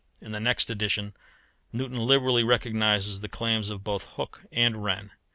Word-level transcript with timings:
In 0.19 0.31
the 0.31 0.39
next 0.39 0.71
edition 0.71 1.13
Newton 1.71 1.99
liberally 1.99 2.43
recognizes 2.43 3.21
the 3.21 3.29
claims 3.29 3.69
of 3.69 3.83
both 3.83 4.05
Hooke 4.15 4.41
and 4.51 4.83
Wren. 4.83 5.11